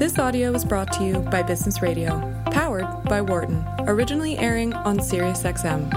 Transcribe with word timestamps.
This 0.00 0.18
audio 0.18 0.50
was 0.50 0.64
brought 0.64 0.90
to 0.94 1.04
you 1.04 1.18
by 1.18 1.42
Business 1.42 1.82
Radio, 1.82 2.42
powered 2.52 2.86
by 3.04 3.20
Wharton, 3.20 3.62
originally 3.80 4.38
airing 4.38 4.72
on 4.72 4.98
SiriusXM. 4.98 5.90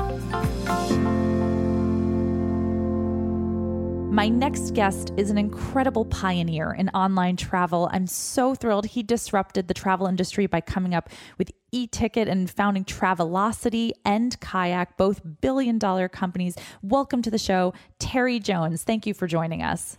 My 4.12 4.28
next 4.28 4.74
guest 4.74 5.14
is 5.16 5.30
an 5.30 5.38
incredible 5.38 6.04
pioneer 6.04 6.74
in 6.74 6.90
online 6.90 7.38
travel. 7.38 7.88
I'm 7.94 8.06
so 8.06 8.54
thrilled 8.54 8.88
he 8.88 9.04
disrupted 9.04 9.70
the 9.70 9.74
travel 9.74 10.08
industry 10.08 10.48
by 10.48 10.60
coming 10.60 10.94
up 10.94 11.10
with 11.38 11.50
e-ticket 11.72 12.28
and 12.28 12.50
founding 12.50 12.84
Travelocity 12.84 13.92
and 14.04 14.38
Kayak, 14.42 14.98
both 14.98 15.22
billion 15.40 15.78
dollar 15.78 16.10
companies. 16.10 16.58
Welcome 16.82 17.22
to 17.22 17.32
the 17.32 17.38
show, 17.38 17.74
Terry 18.00 18.42
Jones. 18.42 18.84
Thank 18.84 19.08
you 19.08 19.14
for 19.14 19.28
joining 19.28 19.64
us. 19.64 19.98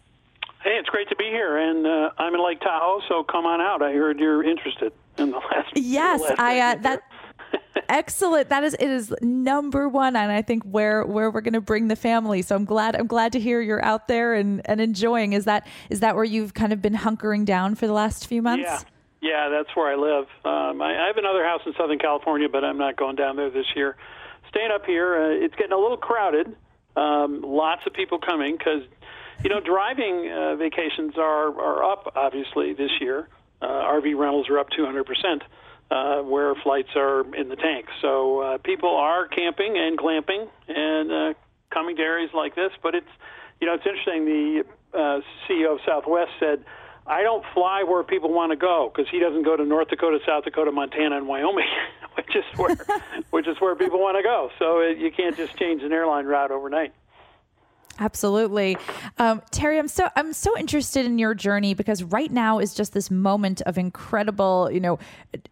Hey, 0.64 0.78
it's 0.78 0.88
great 0.88 1.10
to 1.10 1.16
be 1.16 1.24
here, 1.24 1.58
and 1.58 1.86
uh, 1.86 2.10
I'm 2.16 2.34
in 2.34 2.42
Lake 2.42 2.58
Tahoe, 2.60 3.02
so 3.06 3.22
come 3.22 3.44
on 3.44 3.60
out. 3.60 3.82
I 3.82 3.92
heard 3.92 4.18
you're 4.18 4.42
interested 4.42 4.94
in 5.18 5.30
the 5.30 5.36
last. 5.36 5.76
Yes, 5.76 6.22
the 6.22 6.28
last 6.28 6.40
I 6.40 6.60
uh, 6.60 6.74
that. 6.76 7.02
Excellent. 7.90 8.48
That 8.48 8.64
is 8.64 8.72
it 8.72 8.88
is 8.88 9.14
number 9.20 9.90
one, 9.90 10.16
and 10.16 10.32
I 10.32 10.40
think 10.40 10.62
where 10.62 11.04
where 11.04 11.30
we're 11.30 11.42
going 11.42 11.52
to 11.52 11.60
bring 11.60 11.88
the 11.88 11.96
family. 11.96 12.40
So 12.40 12.56
I'm 12.56 12.64
glad 12.64 12.96
I'm 12.96 13.06
glad 13.06 13.32
to 13.32 13.40
hear 13.40 13.60
you're 13.60 13.84
out 13.84 14.08
there 14.08 14.32
and 14.32 14.62
and 14.64 14.80
enjoying. 14.80 15.34
Is 15.34 15.44
that 15.44 15.66
is 15.90 16.00
that 16.00 16.14
where 16.16 16.24
you've 16.24 16.54
kind 16.54 16.72
of 16.72 16.80
been 16.80 16.94
hunkering 16.94 17.44
down 17.44 17.74
for 17.74 17.86
the 17.86 17.92
last 17.92 18.26
few 18.26 18.40
months? 18.40 18.64
Yeah, 18.64 18.80
yeah, 19.20 19.48
that's 19.50 19.76
where 19.76 19.92
I 19.92 19.96
live. 19.96 20.28
Um, 20.46 20.80
I, 20.80 21.04
I 21.04 21.06
have 21.08 21.18
another 21.18 21.44
house 21.44 21.60
in 21.66 21.74
Southern 21.76 21.98
California, 21.98 22.48
but 22.48 22.64
I'm 22.64 22.78
not 22.78 22.96
going 22.96 23.16
down 23.16 23.36
there 23.36 23.50
this 23.50 23.66
year. 23.76 23.96
Staying 24.48 24.70
up 24.74 24.86
here, 24.86 25.14
uh, 25.14 25.44
it's 25.44 25.54
getting 25.56 25.72
a 25.72 25.78
little 25.78 25.98
crowded. 25.98 26.56
Um, 26.96 27.42
lots 27.42 27.82
of 27.86 27.92
people 27.92 28.18
coming 28.18 28.56
because 28.56 28.82
you 29.42 29.50
know, 29.50 29.60
driving 29.60 30.30
uh, 30.30 30.56
vacations 30.56 31.16
are 31.18 31.48
are 31.48 31.84
up 31.84 32.12
obviously 32.16 32.72
this 32.74 32.90
year. 33.00 33.28
Uh, 33.60 33.66
RV 33.66 34.16
rentals 34.18 34.48
are 34.50 34.58
up 34.58 34.68
200 34.70 35.04
percent, 35.04 35.42
uh, 35.90 36.20
where 36.22 36.54
flights 36.56 36.90
are 36.96 37.20
in 37.34 37.48
the 37.48 37.56
tank. 37.56 37.86
So 38.02 38.40
uh, 38.40 38.58
people 38.58 38.94
are 38.96 39.26
camping 39.28 39.76
and 39.76 39.98
glamping 39.98 40.48
and 40.68 41.12
uh, 41.12 41.34
coming 41.70 41.96
to 41.96 42.02
areas 42.02 42.30
like 42.34 42.54
this. 42.54 42.72
But 42.82 42.94
it's 42.94 43.08
you 43.60 43.66
know 43.66 43.74
it's 43.74 43.86
interesting. 43.86 44.24
The 44.24 44.64
uh, 44.92 45.20
CEO 45.48 45.74
of 45.74 45.80
Southwest 45.86 46.32
said. 46.38 46.64
I 47.06 47.22
don't 47.22 47.44
fly 47.52 47.82
where 47.82 48.02
people 48.02 48.32
want 48.32 48.52
to 48.52 48.56
go 48.56 48.90
because 48.90 49.10
he 49.10 49.18
doesn't 49.18 49.42
go 49.42 49.58
to 49.58 49.64
North 49.66 49.88
Dakota, 49.88 50.20
South 50.26 50.44
Dakota, 50.44 50.72
Montana, 50.72 51.18
and 51.18 51.28
Wyoming, 51.28 51.68
which 52.14 52.34
is 52.34 52.44
where 52.56 52.74
which 53.30 53.46
is 53.46 53.60
where 53.60 53.76
people 53.76 54.00
want 54.00 54.16
to 54.16 54.22
go. 54.22 54.48
So 54.58 54.80
uh, 54.80 54.84
you 54.86 55.10
can't 55.12 55.36
just 55.36 55.54
change 55.58 55.82
an 55.82 55.92
airline 55.92 56.24
route 56.24 56.50
overnight. 56.50 56.94
Absolutely, 58.00 58.76
um, 59.18 59.40
Terry. 59.52 59.78
I'm 59.78 59.86
so 59.86 60.08
I'm 60.16 60.32
so 60.32 60.58
interested 60.58 61.06
in 61.06 61.18
your 61.18 61.32
journey 61.32 61.74
because 61.74 62.02
right 62.02 62.30
now 62.30 62.58
is 62.58 62.74
just 62.74 62.92
this 62.92 63.08
moment 63.08 63.60
of 63.62 63.78
incredible, 63.78 64.68
you 64.72 64.80
know, 64.80 64.98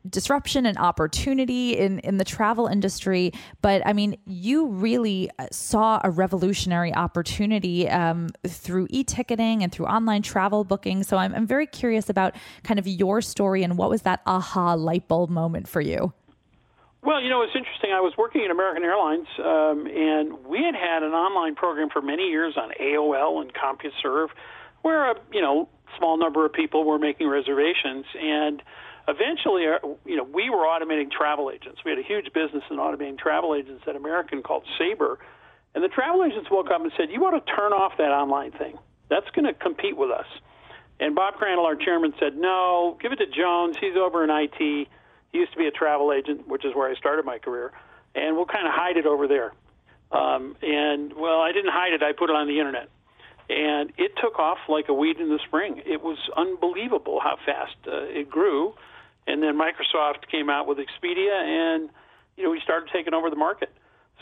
disruption 0.09 0.67
and 0.67 0.77
opportunity 0.77 1.79
in 1.79 2.01
in 2.01 2.17
the 2.17 2.25
travel 2.25 2.67
industry. 2.67 3.33
But 3.61 3.87
I 3.87 3.93
mean, 3.93 4.17
you 4.27 4.67
really 4.67 5.31
uh, 5.39 5.47
saw 5.53 6.01
a 6.03 6.11
revolutionary 6.11 6.93
opportunity 6.93 7.89
um, 7.89 8.31
through 8.47 8.89
e-ticketing 8.91 9.63
and 9.63 9.71
through 9.71 9.87
online 9.87 10.23
travel 10.23 10.65
booking. 10.65 11.05
So 11.05 11.19
I'm 11.19 11.35
I'm 11.35 11.47
very 11.47 11.67
curious 11.67 12.09
about 12.09 12.35
kind 12.65 12.81
of 12.81 12.89
your 12.89 13.21
story 13.21 13.63
and 13.63 13.79
what 13.79 13.89
was 13.89 14.03
that 14.03 14.21
aha 14.27 14.75
light 14.75 15.07
bulb 15.07 15.31
moment 15.31 15.69
for 15.69 15.81
you. 15.81 16.13
Well, 17.03 17.21
you 17.21 17.31
know, 17.31 17.43
it's 17.43 17.55
interesting. 17.57 17.91
I 17.91 18.01
was 18.01 18.15
working 18.17 18.45
at 18.45 18.53
American 18.53 18.85
Airlines, 18.85 19.27
um, 19.39 19.87
and 19.91 20.47
we 20.47 20.63
had 20.63 20.77
had 20.77 21.03
an 21.03 21.11
online 21.13 21.57
program 21.57 21.91
for 21.91 22.01
many 22.01 22.29
years 22.29 22.55
on 22.57 22.71
AOL 22.81 23.43
and 23.43 23.53
CompuServe, 23.53 24.29
where 24.83 25.11
a 25.11 25.15
you 25.33 25.43
know 25.43 25.69
small 25.99 26.17
number 26.17 26.47
of 26.47 26.53
people 26.53 26.85
were 26.85 27.01
making 27.01 27.27
reservations, 27.27 28.07
and 28.15 28.63
eventually, 29.09 29.67
uh, 29.67 29.79
you 30.07 30.17
know, 30.17 30.23
we 30.23 30.49
were 30.49 30.63
automating 30.63 31.11
travel 31.11 31.51
agents. 31.51 31.81
We 31.85 31.91
had 31.91 31.99
a 31.99 32.07
huge 32.07 32.33
business 32.33 32.63
in 32.71 32.77
automating 32.77 33.19
travel 33.19 33.57
agents 33.57 33.83
at 33.89 33.97
American 33.97 34.41
called 34.45 34.63
Sabre, 34.79 35.19
and 35.75 35.83
the 35.83 35.89
travel 35.89 36.23
agents 36.23 36.51
woke 36.53 36.71
up 36.71 36.83
and 36.83 36.93
said, 36.97 37.11
"You 37.11 37.27
ought 37.27 37.33
to 37.33 37.53
turn 37.53 37.73
off 37.73 37.97
that 37.99 38.13
online 38.13 38.53
thing. 38.53 38.79
That's 39.09 39.29
going 39.31 39.47
to 39.47 39.55
compete 39.55 39.97
with 39.97 40.13
us." 40.13 40.27
And 41.01 41.17
Bob 41.17 41.35
Crandall, 41.35 41.67
our 41.67 41.75
chairman, 41.75 42.15
said, 42.21 42.37
"No, 42.37 42.97
give 43.03 43.11
it 43.11 43.17
to 43.17 43.27
Jones. 43.27 43.77
He's 43.81 43.97
over 43.97 44.23
in 44.23 44.31
IT." 44.31 44.89
Used 45.33 45.53
to 45.53 45.59
be 45.59 45.67
a 45.67 45.71
travel 45.71 46.13
agent, 46.13 46.47
which 46.47 46.65
is 46.65 46.75
where 46.75 46.91
I 46.91 46.95
started 46.95 47.25
my 47.25 47.39
career, 47.39 47.73
and 48.15 48.37
we'll 48.37 48.47
kind 48.47 48.67
of 48.67 48.75
hide 48.75 48.99
it 48.99 49.07
over 49.07 49.27
there. 49.27 49.53
Um, 50.11 50.57
and 50.61 51.15
well, 51.15 51.41
I 51.41 51.53
didn't 51.53 51.73
hide 51.73 51.95
it; 51.95 52.03
I 52.03 52.13
put 52.13 52.29
it 52.29 52.37
on 52.37 52.47
the 52.49 52.59
internet, 52.59 52.91
and 53.49 53.93
it 53.97 54.13
took 54.21 54.39
off 54.39 54.59
like 54.69 54.89
a 54.89 54.93
weed 54.93 55.19
in 55.19 55.31
the 55.31 55.39
spring. 55.47 55.83
It 55.87 56.03
was 56.03 56.19
unbelievable 56.37 57.19
how 57.21 57.39
fast 57.47 57.77
uh, 57.87 58.05
it 58.05 58.31
grew. 58.31 58.75
And 59.27 59.43
then 59.43 59.57
Microsoft 59.57 60.29
came 60.31 60.51
out 60.51 60.67
with 60.67 60.79
Expedia, 60.79 61.33
and 61.33 61.89
you 62.37 62.45
know 62.45 62.51
we 62.51 62.61
started 62.61 62.91
taking 62.93 63.15
over 63.15 63.31
the 63.31 63.37
market. 63.37 63.71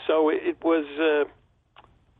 So 0.07 0.29
it, 0.29 0.63
was. 0.63 0.85
Uh, 0.97 1.29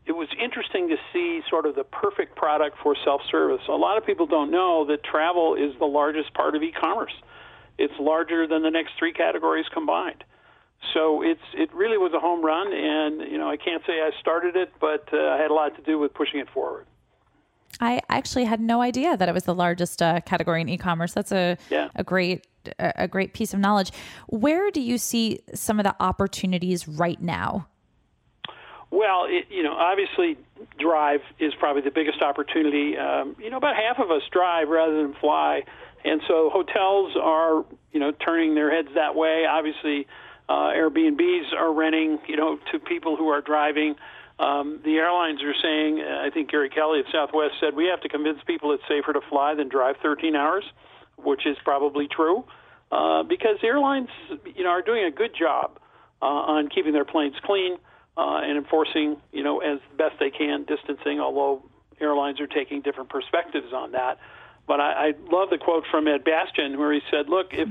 it 0.03 0.13
was 0.13 0.27
interesting 0.43 0.89
to 0.89 0.97
see 1.13 1.41
sort 1.47 1.67
of 1.67 1.75
the 1.75 1.83
perfect 1.83 2.35
product 2.35 2.75
for 2.81 2.95
self-service. 3.05 3.61
A 3.69 3.71
lot 3.71 3.99
of 3.99 4.05
people 4.05 4.25
don't 4.25 4.49
know 4.49 4.83
that 4.87 5.03
travel 5.03 5.53
is 5.53 5.77
the 5.77 5.85
largest 5.85 6.33
part 6.33 6.55
of 6.55 6.63
e-commerce 6.63 7.13
it's 7.77 7.93
larger 7.99 8.47
than 8.47 8.63
the 8.63 8.71
next 8.71 8.91
three 8.97 9.13
categories 9.13 9.65
combined. 9.73 10.23
So 10.93 11.21
it's 11.21 11.41
it 11.53 11.73
really 11.73 11.97
was 11.97 12.11
a 12.13 12.19
home 12.19 12.43
run, 12.43 12.73
and 12.73 13.31
you 13.31 13.37
know 13.37 13.49
I 13.49 13.57
can't 13.57 13.83
say 13.85 14.01
I 14.01 14.11
started 14.19 14.55
it, 14.55 14.71
but 14.79 15.07
uh, 15.13 15.17
I 15.17 15.37
had 15.37 15.51
a 15.51 15.53
lot 15.53 15.75
to 15.75 15.81
do 15.81 15.99
with 15.99 16.13
pushing 16.13 16.39
it 16.39 16.49
forward. 16.49 16.87
I 17.79 18.01
actually 18.09 18.45
had 18.45 18.59
no 18.59 18.81
idea 18.81 19.15
that 19.15 19.29
it 19.29 19.33
was 19.33 19.43
the 19.43 19.55
largest 19.55 20.01
uh, 20.01 20.21
category 20.21 20.61
in 20.61 20.69
e-commerce. 20.69 21.13
That's 21.13 21.31
a 21.31 21.57
yeah. 21.69 21.89
a 21.95 22.03
great 22.03 22.47
a 22.79 23.07
great 23.07 23.33
piece 23.33 23.53
of 23.53 23.59
knowledge. 23.59 23.91
Where 24.27 24.69
do 24.71 24.81
you 24.81 24.97
see 24.97 25.39
some 25.53 25.79
of 25.79 25.83
the 25.83 25.95
opportunities 25.99 26.87
right 26.87 27.21
now? 27.21 27.67
Well, 28.91 29.25
it, 29.27 29.45
you 29.49 29.63
know, 29.63 29.73
obviously, 29.73 30.37
drive 30.77 31.21
is 31.39 31.53
probably 31.55 31.81
the 31.81 31.91
biggest 31.91 32.21
opportunity. 32.21 32.97
Um, 32.97 33.35
you 33.39 33.49
know, 33.49 33.57
about 33.57 33.75
half 33.75 33.99
of 33.99 34.11
us 34.11 34.21
drive 34.31 34.67
rather 34.67 35.01
than 35.01 35.13
fly. 35.13 35.63
And 36.03 36.21
so 36.27 36.49
hotels 36.49 37.15
are, 37.21 37.65
you 37.91 37.99
know, 37.99 38.11
turning 38.11 38.55
their 38.55 38.71
heads 38.71 38.89
that 38.95 39.15
way. 39.15 39.45
Obviously, 39.49 40.07
uh, 40.49 40.71
Airbnbs 40.73 41.53
are 41.57 41.73
renting, 41.73 42.19
you 42.27 42.35
know, 42.35 42.57
to 42.71 42.79
people 42.79 43.15
who 43.15 43.29
are 43.29 43.41
driving. 43.41 43.95
Um, 44.39 44.79
the 44.83 44.97
airlines 44.97 45.43
are 45.43 45.53
saying, 45.61 46.01
uh, 46.01 46.25
I 46.25 46.29
think 46.31 46.49
Gary 46.49 46.69
Kelly 46.69 46.99
at 46.99 47.05
Southwest 47.11 47.55
said, 47.59 47.75
we 47.75 47.85
have 47.85 48.01
to 48.01 48.09
convince 48.09 48.39
people 48.47 48.71
it's 48.71 48.83
safer 48.87 49.13
to 49.13 49.21
fly 49.29 49.53
than 49.53 49.69
drive 49.69 49.97
13 50.01 50.35
hours, 50.35 50.63
which 51.17 51.45
is 51.45 51.57
probably 51.63 52.07
true, 52.07 52.43
uh, 52.91 53.21
because 53.23 53.57
airlines, 53.63 54.09
you 54.55 54.63
know, 54.63 54.71
are 54.71 54.81
doing 54.81 55.05
a 55.05 55.11
good 55.11 55.31
job 55.37 55.79
uh, 56.21 56.25
on 56.25 56.69
keeping 56.69 56.93
their 56.93 57.05
planes 57.05 57.35
clean 57.43 57.77
uh, 58.17 58.41
and 58.43 58.57
enforcing, 58.57 59.17
you 59.31 59.43
know, 59.43 59.59
as 59.59 59.79
best 59.97 60.15
they 60.19 60.31
can 60.31 60.65
distancing. 60.65 61.19
Although 61.19 61.63
airlines 61.99 62.41
are 62.41 62.47
taking 62.47 62.81
different 62.81 63.09
perspectives 63.09 63.73
on 63.73 63.91
that. 63.91 64.17
But 64.67 64.79
I, 64.79 65.09
I 65.09 65.13
love 65.31 65.49
the 65.49 65.57
quote 65.57 65.83
from 65.89 66.07
Ed 66.07 66.23
Bastian 66.23 66.77
where 66.77 66.93
he 66.93 67.01
said, 67.09 67.29
"Look, 67.29 67.47
if 67.51 67.69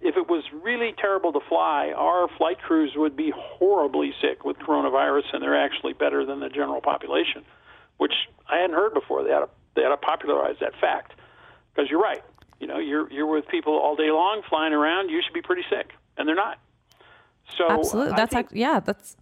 if 0.00 0.16
it 0.16 0.28
was 0.28 0.44
really 0.52 0.94
terrible 0.98 1.32
to 1.32 1.40
fly, 1.48 1.92
our 1.96 2.28
flight 2.38 2.58
crews 2.60 2.92
would 2.96 3.16
be 3.16 3.32
horribly 3.34 4.12
sick 4.20 4.44
with 4.44 4.56
coronavirus, 4.58 5.32
and 5.32 5.42
they're 5.42 5.60
actually 5.60 5.92
better 5.92 6.24
than 6.24 6.40
the 6.40 6.48
general 6.48 6.80
population." 6.80 7.44
Which 7.98 8.14
I 8.48 8.56
hadn't 8.56 8.76
heard 8.76 8.94
before. 8.94 9.22
They 9.24 9.30
had 9.30 9.40
to, 9.40 9.48
they 9.76 9.82
had 9.82 9.90
to 9.90 9.98
popularize 9.98 10.56
that 10.60 10.72
fact 10.80 11.12
because 11.74 11.90
you're 11.90 12.00
right. 12.00 12.22
You 12.58 12.66
know, 12.66 12.78
you're 12.78 13.10
you're 13.10 13.26
with 13.26 13.48
people 13.48 13.78
all 13.78 13.96
day 13.96 14.10
long, 14.10 14.42
flying 14.48 14.72
around. 14.72 15.08
You 15.08 15.22
should 15.22 15.34
be 15.34 15.42
pretty 15.42 15.64
sick, 15.70 15.90
and 16.16 16.28
they're 16.28 16.34
not. 16.34 16.58
So 17.56 17.68
absolutely, 17.68 18.14
that's 18.16 18.52
yeah, 18.52 18.80
that's 18.80 19.16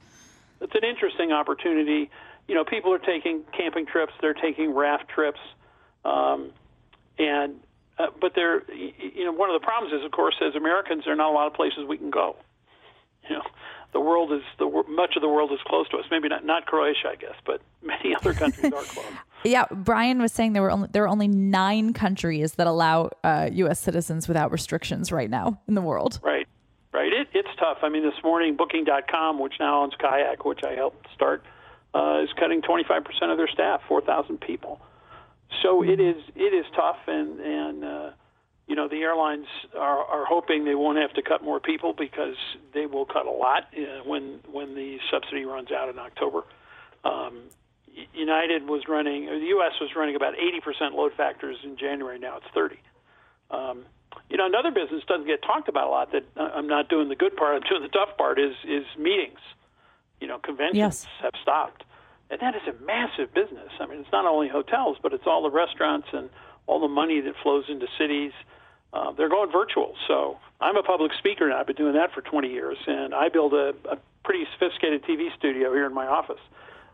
that's 0.58 0.74
an 0.74 0.84
interesting 0.84 1.32
opportunity. 1.32 2.10
You 2.48 2.54
know, 2.54 2.64
people 2.64 2.92
are 2.92 2.98
taking 2.98 3.44
camping 3.56 3.86
trips. 3.86 4.12
They're 4.20 4.34
taking 4.34 4.74
raft 4.74 5.08
trips. 5.08 5.40
Um, 6.04 6.52
and 7.18 7.60
uh, 7.98 8.06
but 8.20 8.32
there, 8.34 8.62
you 8.72 9.24
know, 9.24 9.32
one 9.32 9.50
of 9.50 9.60
the 9.60 9.64
problems 9.64 9.92
is, 9.92 10.04
of 10.04 10.12
course, 10.12 10.36
as 10.46 10.54
Americans, 10.54 11.02
there 11.04 11.12
are 11.12 11.16
not 11.16 11.30
a 11.30 11.34
lot 11.34 11.46
of 11.48 11.54
places 11.54 11.80
we 11.88 11.98
can 11.98 12.10
go. 12.10 12.36
You 13.28 13.36
know, 13.36 13.42
the 13.92 14.00
world 14.00 14.32
is 14.32 14.42
the 14.58 14.66
much 14.88 15.16
of 15.16 15.22
the 15.22 15.28
world 15.28 15.52
is 15.52 15.58
close 15.66 15.88
to 15.90 15.96
us. 15.96 16.04
Maybe 16.10 16.28
not 16.28 16.44
not 16.44 16.66
Croatia, 16.66 17.08
I 17.10 17.16
guess, 17.16 17.34
but 17.44 17.60
many 17.82 18.14
other 18.14 18.34
countries 18.34 18.72
are 18.72 18.82
close. 18.82 19.04
Yeah, 19.44 19.66
Brian 19.70 20.20
was 20.20 20.32
saying 20.32 20.54
there 20.54 20.62
were 20.62 20.70
only 20.72 20.88
there 20.90 21.04
are 21.04 21.08
only 21.08 21.28
nine 21.28 21.92
countries 21.92 22.54
that 22.54 22.66
allow 22.66 23.10
uh, 23.22 23.48
U.S. 23.52 23.78
citizens 23.78 24.26
without 24.26 24.50
restrictions 24.50 25.12
right 25.12 25.30
now 25.30 25.60
in 25.68 25.74
the 25.74 25.80
world. 25.80 26.18
Right, 26.24 26.48
right. 26.92 27.12
It, 27.12 27.28
it's 27.32 27.48
tough. 27.56 27.78
I 27.82 27.88
mean, 27.88 28.02
this 28.02 28.20
morning, 28.24 28.56
Booking.com, 28.56 29.38
which 29.38 29.54
now 29.60 29.84
owns 29.84 29.94
Kayak, 29.96 30.44
which 30.44 30.64
I 30.64 30.74
helped 30.74 31.06
start, 31.14 31.44
uh, 31.94 32.22
is 32.24 32.30
cutting 32.36 32.62
25 32.62 33.04
percent 33.04 33.30
of 33.30 33.38
their 33.38 33.46
staff, 33.46 33.80
4,000 33.86 34.40
people. 34.40 34.80
So 35.62 35.82
it 35.82 36.00
is 36.00 36.22
it 36.36 36.54
is 36.54 36.66
tough, 36.74 36.98
and 37.06 37.40
and 37.40 37.84
uh, 37.84 38.10
you 38.66 38.76
know 38.76 38.88
the 38.88 39.02
airlines 39.02 39.46
are, 39.76 40.04
are 40.04 40.24
hoping 40.24 40.64
they 40.64 40.74
won't 40.74 40.98
have 40.98 41.12
to 41.14 41.22
cut 41.22 41.42
more 41.42 41.60
people 41.60 41.94
because 41.96 42.36
they 42.74 42.86
will 42.86 43.06
cut 43.06 43.26
a 43.26 43.30
lot 43.30 43.64
uh, 43.76 44.04
when 44.04 44.40
when 44.50 44.74
the 44.74 44.98
subsidy 45.10 45.44
runs 45.44 45.72
out 45.72 45.88
in 45.88 45.98
October. 45.98 46.42
Um, 47.04 47.44
United 48.14 48.68
was 48.68 48.82
running, 48.88 49.28
or 49.28 49.38
the 49.38 49.46
U.S. 49.46 49.72
was 49.80 49.90
running 49.96 50.14
about 50.14 50.34
80% 50.34 50.94
load 50.94 51.12
factors 51.16 51.56
in 51.64 51.76
January. 51.76 52.18
Now 52.18 52.36
it's 52.36 52.46
30. 52.54 52.76
Um, 53.50 53.86
you 54.30 54.36
know, 54.36 54.46
another 54.46 54.70
business 54.70 55.02
doesn't 55.06 55.26
get 55.26 55.42
talked 55.42 55.68
about 55.68 55.88
a 55.88 55.90
lot. 55.90 56.12
That 56.12 56.24
uh, 56.36 56.50
I'm 56.54 56.66
not 56.66 56.88
doing 56.88 57.08
the 57.08 57.16
good 57.16 57.36
part. 57.36 57.54
I'm 57.56 57.68
doing 57.68 57.82
the 57.82 57.88
tough 57.88 58.16
part. 58.16 58.38
Is 58.38 58.54
is 58.66 58.84
meetings. 58.98 59.40
You 60.20 60.26
know, 60.26 60.38
conventions 60.38 60.76
yes. 60.78 61.06
have 61.22 61.32
stopped, 61.40 61.84
and 62.30 62.40
that 62.40 62.54
is 62.54 62.62
a 62.68 62.84
massive 62.84 63.32
business. 63.32 63.70
I 63.80 63.86
mean, 63.86 64.00
it's 64.00 64.12
not 64.12 64.26
only 64.26 64.48
hotels, 64.48 64.98
but 65.02 65.12
it's 65.12 65.24
all 65.26 65.42
the 65.42 65.50
restaurants 65.50 66.08
and 66.12 66.28
all 66.66 66.80
the 66.80 66.88
money 66.88 67.20
that 67.20 67.34
flows 67.42 67.64
into 67.68 67.86
cities. 67.98 68.32
Uh, 68.92 69.12
they're 69.12 69.28
going 69.28 69.50
virtual. 69.50 69.94
So 70.06 70.38
I'm 70.60 70.76
a 70.76 70.82
public 70.82 71.12
speaker 71.18 71.44
and 71.44 71.54
I've 71.54 71.66
been 71.66 71.76
doing 71.76 71.94
that 71.94 72.12
for 72.12 72.20
20 72.20 72.48
years, 72.48 72.76
and 72.86 73.14
I 73.14 73.28
build 73.28 73.54
a, 73.54 73.74
a 73.90 73.98
pretty 74.24 74.44
sophisticated 74.52 75.04
TV 75.04 75.34
studio 75.36 75.72
here 75.72 75.86
in 75.86 75.94
my 75.94 76.06
office, 76.06 76.40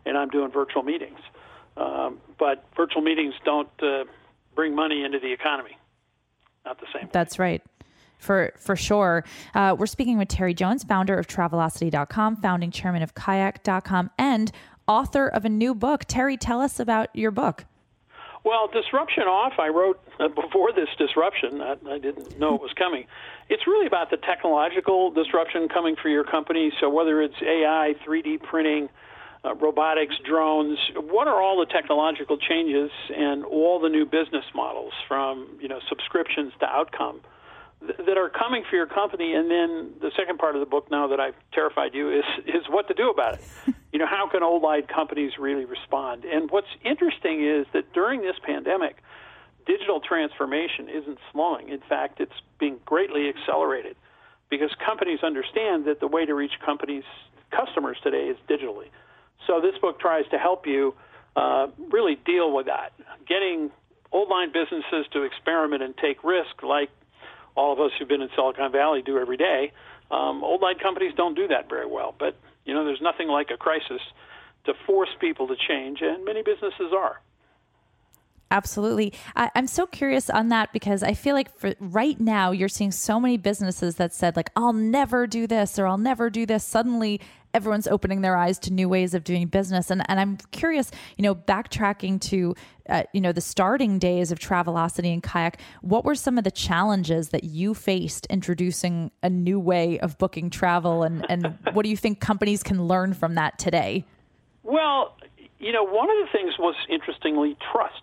and 0.05 0.17
I'm 0.17 0.29
doing 0.29 0.51
virtual 0.51 0.83
meetings. 0.83 1.19
Um, 1.77 2.19
but 2.39 2.65
virtual 2.75 3.01
meetings 3.01 3.33
don't 3.43 3.69
uh, 3.81 4.05
bring 4.55 4.73
money 4.75 5.03
into 5.03 5.19
the 5.19 5.31
economy. 5.31 5.77
Not 6.65 6.79
the 6.79 6.87
same. 6.93 7.09
That's 7.11 7.37
right 7.37 7.61
for 8.17 8.53
for 8.57 8.75
sure. 8.75 9.23
Uh, 9.53 9.75
we're 9.77 9.85
speaking 9.85 10.17
with 10.17 10.27
Terry 10.27 10.53
Jones, 10.53 10.83
founder 10.83 11.17
of 11.17 11.27
Travelocity.com, 11.27 12.37
founding 12.37 12.71
chairman 12.71 13.03
of 13.03 13.13
Kayak.com, 13.13 14.09
and 14.17 14.51
author 14.87 15.27
of 15.27 15.45
a 15.45 15.49
new 15.49 15.75
book. 15.75 16.05
Terry, 16.05 16.37
tell 16.37 16.61
us 16.61 16.79
about 16.79 17.09
your 17.13 17.31
book. 17.31 17.65
Well, 18.43 18.67
disruption 18.67 19.23
off. 19.23 19.53
I 19.57 19.69
wrote 19.69 19.99
uh, 20.19 20.27
before 20.27 20.71
this 20.71 20.89
disruption. 20.99 21.61
I, 21.61 21.75
I 21.89 21.97
didn't 21.97 22.39
know 22.39 22.53
it 22.53 22.61
was 22.61 22.73
coming. 22.77 23.05
It's 23.49 23.65
really 23.65 23.87
about 23.87 24.11
the 24.11 24.17
technological 24.17 25.09
disruption 25.09 25.67
coming 25.67 25.95
for 25.95 26.09
your 26.09 26.23
company. 26.23 26.71
So 26.79 26.87
whether 26.89 27.23
it's 27.23 27.35
AI, 27.41 27.95
3D 28.05 28.43
printing, 28.43 28.89
uh, 29.43 29.55
robotics, 29.55 30.15
drones, 30.23 30.77
what 30.95 31.27
are 31.27 31.41
all 31.41 31.59
the 31.59 31.65
technological 31.65 32.37
changes 32.37 32.91
and 33.15 33.43
all 33.45 33.79
the 33.79 33.89
new 33.89 34.05
business 34.05 34.45
models 34.53 34.93
from 35.07 35.57
you 35.59 35.67
know 35.67 35.79
subscriptions 35.89 36.53
to 36.59 36.65
outcome 36.65 37.21
that 37.81 38.17
are 38.17 38.29
coming 38.29 38.63
for 38.69 38.75
your 38.75 38.87
company. 38.87 39.33
And 39.33 39.49
then 39.49 39.93
the 40.01 40.11
second 40.17 40.39
part 40.39 40.55
of 40.55 40.61
the 40.61 40.65
book, 40.65 40.89
now 40.89 41.07
that 41.07 41.19
I've 41.19 41.35
terrified 41.53 41.93
you, 41.93 42.11
is 42.11 42.25
is 42.45 42.63
what 42.69 42.87
to 42.87 42.93
do 42.93 43.09
about 43.09 43.35
it. 43.35 43.75
You 43.95 43.99
know, 43.99 44.07
how 44.07 44.27
can 44.27 44.43
old 44.43 44.61
light 44.61 44.89
companies 44.89 45.39
really 45.39 45.63
respond? 45.63 46.25
And 46.25 46.51
what's 46.51 46.67
interesting 46.83 47.47
is 47.47 47.65
that 47.71 47.93
during 47.93 48.23
this 48.23 48.35
pandemic, 48.43 48.97
digital 49.65 50.01
transformation 50.01 50.89
isn't 50.89 51.17
slowing. 51.31 51.69
In 51.69 51.79
fact, 51.79 52.19
it's 52.19 52.35
being 52.59 52.77
greatly 52.83 53.29
accelerated 53.29 53.95
because 54.49 54.69
companies 54.85 55.19
understand 55.23 55.85
that 55.85 56.01
the 56.01 56.07
way 56.07 56.25
to 56.25 56.33
reach 56.33 56.51
companies 56.65 57.05
customers 57.51 57.95
today 58.03 58.27
is 58.27 58.35
digitally. 58.49 58.89
So 59.47 59.61
this 59.61 59.77
book 59.79 59.97
tries 59.97 60.27
to 60.31 60.37
help 60.37 60.67
you 60.67 60.93
uh, 61.37 61.67
really 61.89 62.15
deal 62.25 62.53
with 62.53 62.65
that, 62.65 62.91
getting 63.25 63.71
old 64.11 64.27
line 64.27 64.51
businesses 64.51 65.05
to 65.13 65.21
experiment 65.21 65.83
and 65.83 65.95
take 65.95 66.21
risk 66.21 66.63
like 66.63 66.89
all 67.55 67.71
of 67.71 67.79
us 67.79 67.91
who've 67.97 68.09
been 68.09 68.21
in 68.21 68.29
Silicon 68.35 68.73
Valley 68.73 69.01
do 69.01 69.17
every 69.17 69.37
day. 69.37 69.71
Um, 70.11 70.43
old 70.43 70.61
line 70.61 70.79
companies 70.79 71.13
don't 71.15 71.35
do 71.35 71.47
that 71.47 71.69
very 71.69 71.87
well, 71.87 72.13
but 72.19 72.35
you 72.65 72.73
know, 72.73 72.83
there's 72.83 73.01
nothing 73.01 73.27
like 73.27 73.51
a 73.51 73.57
crisis 73.57 74.01
to 74.65 74.73
force 74.85 75.09
people 75.19 75.47
to 75.47 75.55
change, 75.55 76.01
and 76.01 76.25
many 76.25 76.41
businesses 76.41 76.91
are. 76.95 77.21
Absolutely. 78.51 79.11
I, 79.35 79.49
am 79.55 79.67
so 79.67 79.87
curious 79.87 80.29
on 80.29 80.49
that 80.49 80.71
because 80.71 81.01
I 81.01 81.13
feel 81.13 81.33
like 81.35 81.55
for 81.57 81.73
right 81.79 82.19
now 82.19 82.51
you're 82.51 82.69
seeing 82.69 82.91
so 82.91 83.19
many 83.19 83.37
businesses 83.37 83.95
that 83.95 84.13
said 84.13 84.35
like 84.35 84.51
I'll 84.55 84.71
never 84.71 85.25
do 85.25 85.47
this 85.47 85.79
or 85.79 85.87
I'll 85.87 85.97
never 85.97 86.29
do 86.29 86.45
this. 86.45 86.63
Suddenly 86.63 87.19
everyone's 87.55 87.87
opening 87.87 88.21
their 88.21 88.35
eyes 88.35 88.59
to 88.59 88.71
new 88.71 88.89
ways 88.89 89.13
of 89.13 89.23
doing 89.23 89.47
business. 89.47 89.89
And 89.89 90.07
and 90.09 90.19
I'm 90.19 90.37
curious, 90.51 90.91
you 91.17 91.23
know, 91.23 91.33
backtracking 91.33 92.19
to 92.21 92.53
uh, 92.89 93.03
you 93.13 93.21
know 93.21 93.31
the 93.31 93.41
starting 93.41 93.97
days 93.97 94.31
of 94.31 94.37
Travelocity 94.37 95.11
and 95.11 95.23
Kayak. 95.23 95.59
What 95.81 96.03
were 96.03 96.15
some 96.15 96.37
of 96.37 96.43
the 96.43 96.51
challenges 96.51 97.29
that 97.29 97.45
you 97.45 97.73
faced 97.73 98.27
introducing 98.27 99.09
a 99.23 99.29
new 99.29 99.59
way 99.59 99.97
of 99.99 100.17
booking 100.17 100.49
travel, 100.49 101.03
and 101.03 101.25
and 101.29 101.57
what 101.73 101.83
do 101.83 101.89
you 101.89 101.97
think 101.97 102.19
companies 102.19 102.61
can 102.61 102.87
learn 102.87 103.13
from 103.13 103.35
that 103.35 103.57
today? 103.57 104.05
Well, 104.63 105.15
you 105.59 105.71
know, 105.71 105.83
one 105.83 106.09
of 106.09 106.17
the 106.25 106.27
things 106.31 106.53
was 106.59 106.75
interestingly 106.89 107.55
trust. 107.71 108.01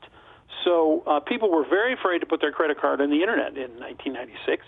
So 0.65 1.03
uh, 1.07 1.21
people 1.21 1.51
were 1.51 1.65
very 1.69 1.93
afraid 1.93 2.21
to 2.21 2.27
put 2.27 2.41
their 2.41 2.53
credit 2.53 2.81
card 2.81 3.01
on 3.01 3.11
the 3.11 3.21
internet 3.21 3.57
in 3.57 3.79
1996. 3.81 4.65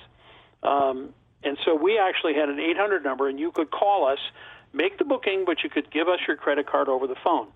Um, 0.62 1.14
and 1.44 1.56
so 1.64 1.74
we 1.74 1.98
actually 1.98 2.34
had 2.34 2.48
an 2.48 2.58
800 2.58 3.04
number, 3.04 3.28
and 3.28 3.38
you 3.38 3.52
could 3.52 3.70
call 3.70 4.06
us 4.06 4.18
make 4.74 4.98
the 4.98 5.04
booking, 5.04 5.44
but 5.46 5.62
you 5.62 5.70
could 5.70 5.90
give 5.90 6.08
us 6.08 6.18
your 6.26 6.36
credit 6.36 6.66
card 6.66 6.88
over 6.88 7.06
the 7.06 7.16
phone. 7.22 7.48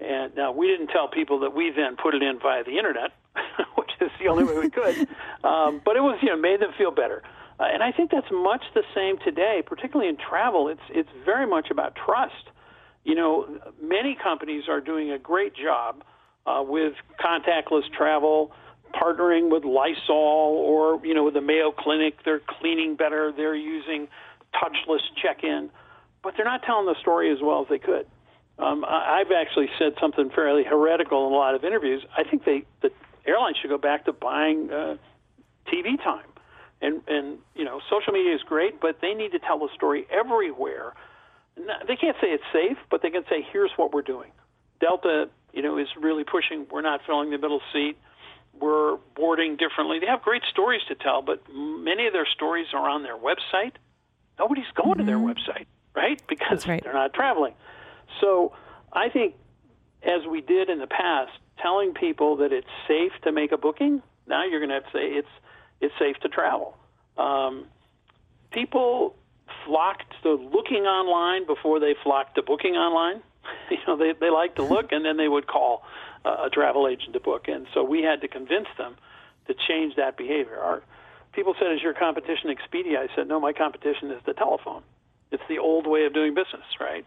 And 0.00 0.34
now 0.34 0.52
we 0.52 0.68
didn't 0.68 0.88
tell 0.88 1.08
people 1.08 1.40
that 1.40 1.54
we 1.54 1.70
then 1.70 1.96
put 1.96 2.14
it 2.14 2.22
in 2.22 2.38
via 2.38 2.64
the 2.64 2.78
internet, 2.78 3.12
which 3.74 3.90
is 4.00 4.10
the 4.18 4.28
only 4.28 4.44
way 4.44 4.58
we 4.58 4.70
could. 4.70 5.08
Um, 5.42 5.80
but 5.82 5.96
it 5.96 6.00
was, 6.00 6.18
you 6.20 6.28
know, 6.28 6.36
made 6.36 6.60
them 6.60 6.72
feel 6.76 6.90
better. 6.90 7.22
Uh, 7.58 7.64
and 7.64 7.82
I 7.82 7.92
think 7.92 8.10
that's 8.10 8.30
much 8.30 8.62
the 8.74 8.82
same 8.94 9.16
today, 9.24 9.62
particularly 9.64 10.10
in 10.10 10.18
travel. 10.18 10.68
It's 10.68 10.82
it's 10.90 11.08
very 11.24 11.46
much 11.46 11.70
about 11.70 11.96
trust. 11.96 12.50
You 13.04 13.14
know, 13.14 13.48
many 13.80 14.18
companies 14.22 14.64
are 14.68 14.82
doing 14.82 15.10
a 15.10 15.18
great 15.18 15.54
job 15.56 16.04
uh, 16.46 16.62
with 16.62 16.92
contactless 17.18 17.90
travel, 17.96 18.52
partnering 18.94 19.50
with 19.50 19.64
Lysol 19.64 20.60
or 20.60 21.00
you 21.06 21.14
know 21.14 21.24
with 21.24 21.32
the 21.32 21.40
Mayo 21.40 21.72
Clinic. 21.72 22.18
They're 22.22 22.42
cleaning 22.60 22.96
better. 22.96 23.32
They're 23.34 23.54
using 23.54 24.08
touchless 24.54 25.00
check-in 25.22 25.70
but 26.22 26.34
they're 26.36 26.44
not 26.44 26.62
telling 26.62 26.86
the 26.86 26.96
story 27.00 27.32
as 27.32 27.38
well 27.42 27.62
as 27.62 27.68
they 27.68 27.78
could. 27.78 28.06
Um, 28.58 28.84
I've 28.86 29.32
actually 29.32 29.68
said 29.78 29.94
something 30.00 30.30
fairly 30.34 30.64
heretical 30.64 31.26
in 31.26 31.32
a 31.32 31.36
lot 31.36 31.54
of 31.54 31.64
interviews. 31.64 32.04
I 32.16 32.24
think 32.24 32.44
they 32.44 32.64
the 32.82 32.90
airlines 33.26 33.56
should 33.60 33.70
go 33.70 33.78
back 33.78 34.04
to 34.04 34.12
buying 34.12 34.70
uh, 34.70 34.96
TV 35.72 35.96
time, 36.02 36.26
and 36.82 37.00
and 37.08 37.38
you 37.54 37.64
know 37.64 37.80
social 37.88 38.12
media 38.12 38.34
is 38.34 38.42
great, 38.42 38.78
but 38.80 38.98
they 39.00 39.14
need 39.14 39.32
to 39.32 39.38
tell 39.38 39.58
the 39.58 39.68
story 39.74 40.06
everywhere. 40.10 40.92
They 41.56 41.96
can't 41.96 42.16
say 42.20 42.28
it's 42.28 42.44
safe, 42.52 42.76
but 42.90 43.02
they 43.02 43.10
can 43.10 43.24
say 43.30 43.46
here's 43.50 43.70
what 43.76 43.92
we're 43.92 44.02
doing. 44.02 44.30
Delta, 44.78 45.28
you 45.52 45.62
know, 45.62 45.78
is 45.78 45.88
really 45.98 46.24
pushing. 46.24 46.66
We're 46.70 46.82
not 46.82 47.00
filling 47.06 47.30
the 47.30 47.38
middle 47.38 47.60
seat. 47.72 47.96
We're 48.58 48.98
boarding 49.16 49.56
differently. 49.56 50.00
They 50.00 50.06
have 50.06 50.22
great 50.22 50.42
stories 50.50 50.82
to 50.88 50.94
tell, 50.94 51.22
but 51.22 51.42
many 51.50 52.06
of 52.06 52.12
their 52.12 52.26
stories 52.26 52.66
are 52.74 52.88
on 52.88 53.02
their 53.02 53.16
website. 53.16 53.72
Nobody's 54.38 54.64
going 54.74 54.90
mm-hmm. 54.90 55.00
to 55.00 55.04
their 55.06 55.16
mm-hmm. 55.16 55.30
website 55.30 55.66
right? 55.94 56.20
Because 56.28 56.66
right. 56.66 56.82
they're 56.82 56.92
not 56.92 57.12
traveling. 57.12 57.54
So 58.20 58.52
I 58.92 59.08
think, 59.08 59.34
as 60.02 60.26
we 60.28 60.40
did 60.40 60.68
in 60.68 60.78
the 60.78 60.86
past, 60.86 61.32
telling 61.60 61.92
people 61.92 62.36
that 62.36 62.52
it's 62.52 62.68
safe 62.88 63.12
to 63.22 63.32
make 63.32 63.52
a 63.52 63.58
booking, 63.58 64.02
now 64.26 64.44
you're 64.44 64.60
going 64.60 64.70
to 64.70 64.76
have 64.76 64.84
to 64.84 64.92
say 64.92 65.04
it's 65.04 65.28
it's 65.80 65.94
safe 65.98 66.16
to 66.18 66.28
travel. 66.28 66.76
Um, 67.16 67.66
people 68.50 69.16
flocked 69.64 70.14
to 70.22 70.34
looking 70.34 70.84
online 70.84 71.46
before 71.46 71.80
they 71.80 71.94
flocked 72.02 72.34
to 72.36 72.42
booking 72.42 72.74
online. 72.74 73.22
you 73.70 73.78
know, 73.86 73.96
they 73.96 74.12
they 74.18 74.30
like 74.30 74.56
to 74.56 74.62
look 74.62 74.92
and 74.92 75.04
then 75.04 75.16
they 75.16 75.28
would 75.28 75.46
call 75.46 75.82
uh, 76.24 76.44
a 76.46 76.50
travel 76.50 76.88
agent 76.88 77.12
to 77.14 77.20
book. 77.20 77.48
And 77.48 77.66
so 77.74 77.82
we 77.82 78.02
had 78.02 78.20
to 78.22 78.28
convince 78.28 78.68
them 78.78 78.96
to 79.46 79.54
change 79.68 79.96
that 79.96 80.16
behavior. 80.16 80.58
Our 80.58 80.82
people 81.32 81.54
said, 81.58 81.72
"Is 81.72 81.82
your 81.82 81.94
competition 81.94 82.54
Expedia?" 82.54 82.98
I 82.98 83.14
said, 83.14 83.28
"No, 83.28 83.40
my 83.40 83.52
competition 83.52 84.10
is 84.10 84.22
the 84.24 84.34
telephone." 84.34 84.82
It's 85.30 85.42
the 85.48 85.58
old 85.58 85.86
way 85.86 86.04
of 86.06 86.14
doing 86.14 86.34
business, 86.34 86.66
right? 86.80 87.06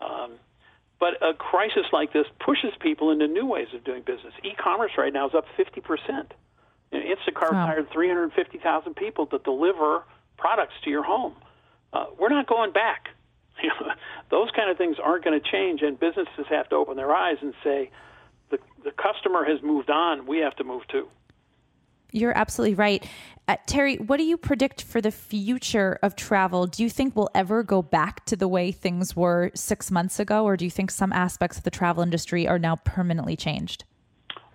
Um, 0.00 0.32
but 1.00 1.22
a 1.22 1.34
crisis 1.34 1.86
like 1.92 2.12
this 2.12 2.26
pushes 2.38 2.72
people 2.80 3.10
into 3.10 3.26
new 3.26 3.46
ways 3.46 3.68
of 3.74 3.84
doing 3.84 4.02
business. 4.02 4.32
E-commerce 4.42 4.92
right 4.96 5.12
now 5.12 5.28
is 5.28 5.34
up 5.34 5.46
50 5.56 5.80
percent. 5.80 6.34
Instacart 6.92 7.52
wow. 7.52 7.66
hired 7.66 7.90
350,000 7.90 8.94
people 8.94 9.26
to 9.26 9.38
deliver 9.38 10.04
products 10.36 10.74
to 10.84 10.90
your 10.90 11.02
home. 11.02 11.34
Uh, 11.92 12.06
we're 12.18 12.28
not 12.28 12.46
going 12.46 12.72
back. 12.72 13.08
You 13.62 13.68
know, 13.68 13.92
those 14.30 14.50
kind 14.50 14.68
of 14.68 14.76
things 14.76 14.96
aren't 15.02 15.24
going 15.24 15.40
to 15.40 15.48
change, 15.48 15.80
and 15.82 15.98
businesses 15.98 16.44
have 16.50 16.68
to 16.70 16.74
open 16.74 16.96
their 16.96 17.14
eyes 17.14 17.36
and 17.40 17.54
say, 17.62 17.88
the 18.50 18.58
the 18.82 18.90
customer 18.90 19.44
has 19.44 19.62
moved 19.62 19.90
on. 19.90 20.26
We 20.26 20.38
have 20.38 20.56
to 20.56 20.64
move 20.64 20.82
too. 20.88 21.08
You're 22.14 22.36
absolutely 22.36 22.76
right. 22.76 23.04
Uh, 23.48 23.56
Terry, 23.66 23.96
what 23.96 24.16
do 24.16 24.22
you 24.22 24.36
predict 24.36 24.82
for 24.82 25.00
the 25.00 25.10
future 25.10 25.98
of 26.02 26.16
travel? 26.16 26.66
Do 26.66 26.82
you 26.82 26.88
think 26.88 27.14
we'll 27.14 27.30
ever 27.34 27.62
go 27.62 27.82
back 27.82 28.24
to 28.26 28.36
the 28.36 28.48
way 28.48 28.72
things 28.72 29.14
were 29.14 29.50
six 29.54 29.90
months 29.90 30.18
ago, 30.18 30.44
or 30.44 30.56
do 30.56 30.64
you 30.64 30.70
think 30.70 30.90
some 30.90 31.12
aspects 31.12 31.58
of 31.58 31.64
the 31.64 31.70
travel 31.70 32.02
industry 32.02 32.46
are 32.46 32.58
now 32.58 32.76
permanently 32.76 33.36
changed? 33.36 33.84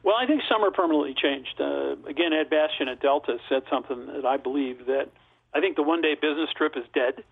Well, 0.04 0.16
I 0.18 0.26
think 0.26 0.42
some 0.50 0.64
are 0.64 0.72
permanently 0.72 1.14
changed. 1.14 1.60
Uh, 1.60 1.98
again, 2.08 2.32
Ed 2.34 2.50
Bastian 2.50 2.88
at 2.88 3.02
Delta 3.02 3.38
said 3.50 3.64
something 3.70 4.08
that 4.08 4.26
I 4.26 4.38
believe 4.38 4.86
that 4.88 5.10
I 5.54 5.60
think 5.60 5.76
the 5.76 5.84
one 5.84 6.02
day 6.02 6.16
business 6.16 6.50
trip 6.56 6.74
is 6.78 6.86
dead. 6.94 7.24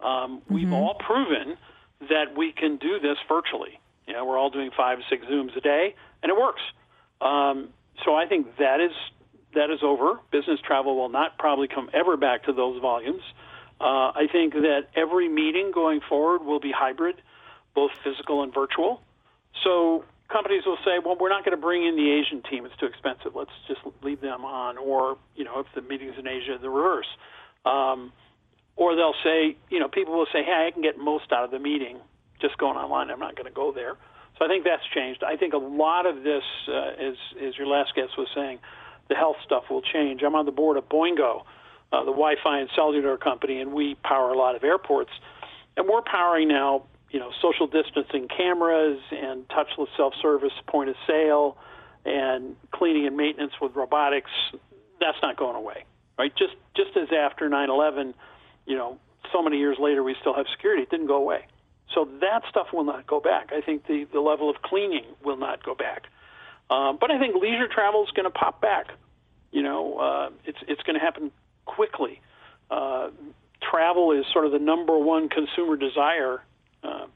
Um, 0.00 0.38
mm-hmm. 0.38 0.54
We've 0.54 0.72
all 0.72 0.94
proven 0.94 1.56
that 2.08 2.36
we 2.36 2.52
can 2.52 2.76
do 2.76 3.00
this 3.00 3.18
virtually. 3.28 3.80
You 4.06 4.14
know, 4.14 4.24
we're 4.24 4.38
all 4.38 4.50
doing 4.50 4.70
five, 4.76 4.98
six 5.10 5.26
Zooms 5.26 5.56
a 5.56 5.60
day, 5.60 5.94
and 6.22 6.30
it 6.30 6.38
works. 6.38 6.62
Um, 7.20 7.68
so 8.04 8.14
I 8.14 8.26
think 8.26 8.56
that 8.58 8.80
is 8.80 8.92
that 9.54 9.70
is 9.70 9.80
over. 9.82 10.18
Business 10.30 10.60
travel 10.66 10.96
will 10.96 11.08
not 11.08 11.38
probably 11.38 11.68
come 11.68 11.90
ever 11.92 12.16
back 12.16 12.44
to 12.44 12.52
those 12.52 12.80
volumes. 12.80 13.22
Uh, 13.80 14.12
I 14.14 14.26
think 14.30 14.54
that 14.54 14.88
every 14.94 15.28
meeting 15.28 15.72
going 15.74 16.00
forward 16.08 16.44
will 16.44 16.60
be 16.60 16.72
hybrid, 16.72 17.16
both 17.74 17.90
physical 18.04 18.42
and 18.42 18.54
virtual. 18.54 19.00
So 19.64 20.04
companies 20.30 20.62
will 20.64 20.78
say, 20.84 20.98
well, 21.04 21.16
we're 21.18 21.28
not 21.28 21.44
going 21.44 21.56
to 21.56 21.60
bring 21.60 21.84
in 21.84 21.96
the 21.96 22.10
Asian 22.10 22.42
team; 22.48 22.64
it's 22.64 22.76
too 22.76 22.86
expensive. 22.86 23.34
Let's 23.34 23.50
just 23.66 23.80
leave 24.02 24.20
them 24.20 24.44
on. 24.44 24.78
Or 24.78 25.18
you 25.36 25.44
know, 25.44 25.60
if 25.60 25.66
the 25.74 25.82
meeting's 25.82 26.14
in 26.18 26.26
Asia, 26.26 26.58
the 26.60 26.70
reverse. 26.70 27.08
Um, 27.64 28.12
or 28.76 28.96
they'll 28.96 29.14
say, 29.22 29.56
you 29.70 29.78
know, 29.78 29.88
people 29.88 30.14
will 30.14 30.26
say, 30.32 30.42
hey, 30.42 30.66
I 30.66 30.70
can 30.70 30.82
get 30.82 30.98
most 30.98 31.30
out 31.30 31.44
of 31.44 31.50
the 31.50 31.58
meeting 31.58 31.98
just 32.40 32.56
going 32.58 32.76
online. 32.76 33.10
I'm 33.10 33.20
not 33.20 33.36
going 33.36 33.46
to 33.46 33.54
go 33.54 33.70
there. 33.70 33.96
So 34.38 34.46
I 34.46 34.48
think 34.48 34.64
that's 34.64 34.82
changed. 34.94 35.22
I 35.22 35.36
think 35.36 35.52
a 35.52 35.58
lot 35.58 36.06
of 36.06 36.22
this, 36.24 36.42
uh, 36.68 36.92
as 36.98 37.14
as 37.40 37.56
your 37.58 37.66
last 37.66 37.94
guest 37.94 38.16
was 38.16 38.28
saying, 38.34 38.58
the 39.08 39.14
health 39.14 39.36
stuff 39.44 39.64
will 39.70 39.82
change. 39.82 40.22
I'm 40.22 40.34
on 40.34 40.46
the 40.46 40.52
board 40.52 40.76
of 40.76 40.88
Boingo, 40.88 41.42
uh, 41.92 42.00
the 42.00 42.12
Wi-Fi 42.12 42.60
and 42.60 42.70
cellular 42.74 43.16
company, 43.16 43.60
and 43.60 43.72
we 43.72 43.96
power 44.02 44.30
a 44.30 44.38
lot 44.38 44.56
of 44.56 44.64
airports, 44.64 45.10
and 45.76 45.88
we're 45.88 46.02
powering 46.02 46.48
now, 46.48 46.84
you 47.10 47.18
know, 47.18 47.30
social 47.40 47.66
distancing 47.66 48.28
cameras 48.28 49.00
and 49.10 49.46
touchless 49.48 49.88
self-service 49.96 50.52
point 50.66 50.90
of 50.90 50.96
sale, 51.06 51.58
and 52.04 52.56
cleaning 52.72 53.06
and 53.06 53.16
maintenance 53.16 53.52
with 53.60 53.74
robotics. 53.74 54.30
That's 55.00 55.18
not 55.22 55.36
going 55.36 55.56
away, 55.56 55.84
right? 56.18 56.32
Just 56.36 56.54
just 56.76 56.96
as 56.96 57.08
after 57.12 57.48
9/11, 57.48 58.14
you 58.66 58.76
know, 58.76 58.98
so 59.32 59.42
many 59.42 59.58
years 59.58 59.78
later 59.78 60.02
we 60.02 60.16
still 60.20 60.34
have 60.34 60.46
security. 60.50 60.82
It 60.82 60.90
didn't 60.90 61.06
go 61.06 61.16
away. 61.16 61.46
So 61.94 62.08
that 62.20 62.42
stuff 62.48 62.68
will 62.72 62.84
not 62.84 63.06
go 63.06 63.20
back. 63.20 63.52
I 63.52 63.60
think 63.60 63.86
the, 63.86 64.06
the 64.12 64.20
level 64.20 64.48
of 64.48 64.62
cleaning 64.62 65.04
will 65.22 65.36
not 65.36 65.62
go 65.62 65.74
back. 65.74 66.04
Um, 66.72 66.96
but 66.98 67.10
I 67.10 67.18
think 67.18 67.34
leisure 67.34 67.68
travel 67.68 68.02
is 68.04 68.10
going 68.12 68.24
to 68.24 68.30
pop 68.30 68.62
back. 68.62 68.86
You 69.50 69.62
know, 69.62 69.98
uh, 69.98 70.30
it's 70.44 70.58
it's 70.66 70.82
going 70.82 70.98
to 70.98 71.04
happen 71.04 71.30
quickly. 71.66 72.20
Uh, 72.70 73.10
travel 73.70 74.12
is 74.12 74.24
sort 74.32 74.46
of 74.46 74.52
the 74.52 74.58
number 74.58 74.96
one 74.96 75.28
consumer 75.28 75.76
desire 75.76 76.42
uh, 76.82 77.06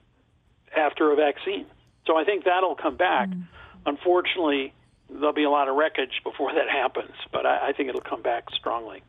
after 0.77 1.11
a 1.11 1.17
vaccine. 1.17 1.65
So 2.07 2.17
I 2.17 2.25
think 2.25 2.45
that'll 2.45 2.75
come 2.75 2.97
back. 2.97 3.31
Mm. 3.31 3.45
Unfortunately, 3.87 4.75
there'll 5.09 5.33
be 5.33 5.45
a 5.45 5.51
lot 5.51 5.69
of 5.69 5.77
wreckage 5.77 6.21
before 6.23 6.53
that 6.53 6.69
happens, 6.69 7.15
but 7.33 7.47
I, 7.47 7.69
I 7.69 7.73
think 7.73 7.89
it'll 7.89 8.03
come 8.03 8.23
back 8.23 8.45
strongly. 8.55 9.03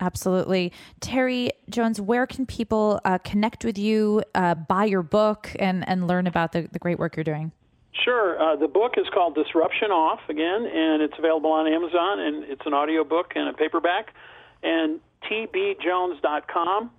Absolutely. 0.00 0.72
Terry 0.98 1.52
Jones, 1.70 2.00
where 2.00 2.26
can 2.26 2.44
people 2.44 3.00
uh, 3.04 3.18
connect 3.18 3.64
with 3.64 3.78
you, 3.78 4.24
uh, 4.34 4.56
buy 4.56 4.86
your 4.86 5.02
book, 5.02 5.54
and, 5.60 5.88
and 5.88 6.08
learn 6.08 6.26
about 6.26 6.50
the, 6.50 6.68
the 6.72 6.80
great 6.80 6.98
work 6.98 7.14
you're 7.16 7.22
doing? 7.22 7.52
Sure. 7.92 8.40
Uh, 8.40 8.56
the 8.56 8.68
book 8.68 8.94
is 8.96 9.06
called 9.12 9.34
Disruption 9.34 9.90
Off, 9.90 10.20
again, 10.28 10.64
and 10.66 11.02
it's 11.02 11.14
available 11.18 11.52
on 11.52 11.66
Amazon, 11.66 12.20
and 12.20 12.44
it's 12.44 12.62
an 12.64 12.72
audio 12.72 13.04
book 13.04 13.32
and 13.36 13.48
a 13.48 13.52
paperback. 13.52 14.14
And 14.62 15.00
tbjones.com, 15.30 16.90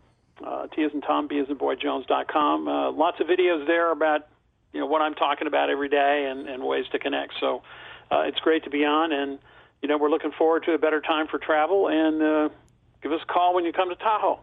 uh, 0.46 0.68
T 0.68 0.84
as 0.84 0.92
in 0.94 1.02
Tom, 1.02 1.28
B 1.28 1.40
as 1.40 1.50
in 1.50 1.58
boy, 1.58 1.76
Jones.com. 1.76 2.68
Uh, 2.68 2.92
lots 2.92 3.20
of 3.20 3.28
videos 3.28 3.66
there 3.66 3.92
about 3.92 4.28
you 4.72 4.80
know 4.80 4.86
what 4.86 5.02
I'm 5.02 5.16
talking 5.16 5.48
about 5.48 5.70
every 5.70 5.90
day 5.90 6.28
and, 6.30 6.48
and 6.48 6.64
ways 6.64 6.86
to 6.92 7.00
connect. 7.00 7.34
So 7.40 7.64
uh, 8.12 8.22
it's 8.22 8.40
great 8.40 8.64
to 8.66 8.70
be 8.70 8.86
on, 8.86 9.12
and 9.12 9.40
you 9.82 9.90
know 9.90 9.98
we're 9.98 10.10
looking 10.10 10.32
forward 10.32 10.64
to 10.66 10.74
a 10.74 10.78
better 10.78 11.02
time 11.02 11.28
for 11.28 11.40
travel 11.40 11.88
and 11.88 12.22
uh, 12.22 12.50
give 13.02 13.12
us 13.12 13.22
a 13.24 13.32
call 13.32 13.56
when 13.56 13.66
you 13.66 13.74
come 13.74 13.90
to 13.90 13.96
Tahoe. 13.96 14.40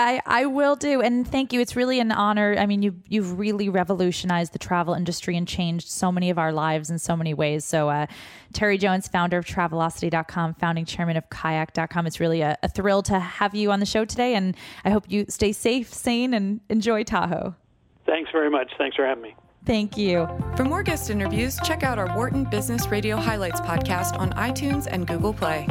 I, 0.00 0.22
I 0.24 0.46
will 0.46 0.76
do 0.76 1.00
and 1.00 1.26
thank 1.26 1.52
you. 1.52 1.60
It's 1.60 1.76
really 1.76 2.00
an 2.00 2.10
honor. 2.10 2.56
I 2.58 2.66
mean, 2.66 2.82
you 2.82 2.94
you've 3.08 3.38
really 3.38 3.68
revolutionized 3.68 4.52
the 4.52 4.58
travel 4.58 4.94
industry 4.94 5.36
and 5.36 5.46
changed 5.46 5.88
so 5.88 6.10
many 6.10 6.30
of 6.30 6.38
our 6.38 6.52
lives 6.52 6.90
in 6.90 6.98
so 6.98 7.16
many 7.16 7.34
ways. 7.34 7.64
So, 7.64 7.88
uh, 7.88 8.06
Terry 8.52 8.78
Jones, 8.78 9.06
founder 9.06 9.38
of 9.38 9.44
Travelocity.com, 9.44 10.54
founding 10.54 10.84
chairman 10.84 11.16
of 11.16 11.28
Kayak.com. 11.30 12.06
It's 12.06 12.18
really 12.18 12.40
a, 12.40 12.56
a 12.62 12.68
thrill 12.68 13.02
to 13.04 13.18
have 13.18 13.54
you 13.54 13.70
on 13.70 13.80
the 13.80 13.86
show 13.86 14.04
today, 14.04 14.34
and 14.34 14.56
I 14.84 14.90
hope 14.90 15.04
you 15.08 15.26
stay 15.28 15.52
safe, 15.52 15.92
sane, 15.92 16.34
and 16.34 16.60
enjoy 16.68 17.04
Tahoe. 17.04 17.54
Thanks 18.06 18.30
very 18.32 18.50
much. 18.50 18.72
Thanks 18.76 18.96
for 18.96 19.06
having 19.06 19.22
me. 19.22 19.36
Thank 19.66 19.96
you. 19.96 20.26
For 20.56 20.64
more 20.64 20.82
guest 20.82 21.10
interviews, 21.10 21.58
check 21.64 21.82
out 21.82 21.98
our 21.98 22.16
Wharton 22.16 22.44
Business 22.44 22.88
Radio 22.88 23.16
Highlights 23.16 23.60
podcast 23.60 24.18
on 24.18 24.32
iTunes 24.32 24.88
and 24.90 25.06
Google 25.06 25.34
Play. 25.34 25.66